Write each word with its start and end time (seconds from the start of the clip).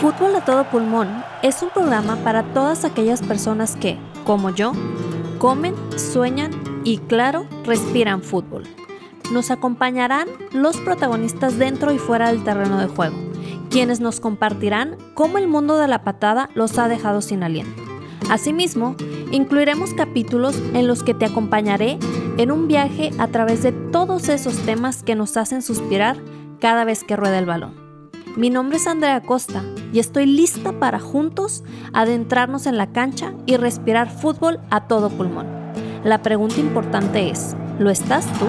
Fútbol 0.00 0.34
a 0.34 0.40
todo 0.42 0.64
pulmón 0.64 1.08
es 1.42 1.62
un 1.62 1.68
programa 1.68 2.16
para 2.24 2.42
todas 2.54 2.86
aquellas 2.86 3.20
personas 3.20 3.76
que, 3.76 3.98
como 4.24 4.48
yo, 4.48 4.72
comen, 5.36 5.74
sueñan 5.98 6.52
y, 6.84 6.96
claro, 6.96 7.46
respiran 7.66 8.22
fútbol. 8.22 8.62
Nos 9.30 9.50
acompañarán 9.50 10.26
los 10.52 10.78
protagonistas 10.78 11.58
dentro 11.58 11.92
y 11.92 11.98
fuera 11.98 12.28
del 12.28 12.42
terreno 12.42 12.78
de 12.78 12.86
juego, 12.86 13.14
quienes 13.68 14.00
nos 14.00 14.20
compartirán 14.20 14.96
cómo 15.12 15.36
el 15.36 15.48
mundo 15.48 15.76
de 15.76 15.86
la 15.86 16.02
patada 16.02 16.48
los 16.54 16.78
ha 16.78 16.88
dejado 16.88 17.20
sin 17.20 17.42
aliento. 17.42 17.82
Asimismo, 18.30 18.96
incluiremos 19.32 19.92
capítulos 19.92 20.56
en 20.72 20.86
los 20.86 21.02
que 21.02 21.12
te 21.12 21.26
acompañaré 21.26 21.98
en 22.38 22.50
un 22.50 22.68
viaje 22.68 23.10
a 23.18 23.28
través 23.28 23.62
de 23.62 23.72
todos 23.72 24.30
esos 24.30 24.56
temas 24.62 25.02
que 25.02 25.14
nos 25.14 25.36
hacen 25.36 25.60
suspirar 25.60 26.16
cada 26.58 26.84
vez 26.86 27.04
que 27.04 27.16
rueda 27.16 27.38
el 27.38 27.44
balón. 27.44 27.89
Mi 28.36 28.48
nombre 28.48 28.76
es 28.76 28.86
Andrea 28.86 29.20
Costa 29.22 29.64
y 29.92 29.98
estoy 29.98 30.24
lista 30.24 30.78
para 30.78 31.00
juntos 31.00 31.64
adentrarnos 31.92 32.66
en 32.66 32.76
la 32.76 32.92
cancha 32.92 33.34
y 33.44 33.56
respirar 33.56 34.08
fútbol 34.08 34.60
a 34.70 34.86
todo 34.86 35.10
pulmón. 35.10 35.46
La 36.04 36.22
pregunta 36.22 36.60
importante 36.60 37.28
es, 37.28 37.56
¿lo 37.80 37.90
estás 37.90 38.26
tú? 38.38 38.46